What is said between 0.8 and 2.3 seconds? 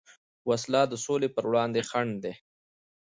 د سولې پروړاندې خنډ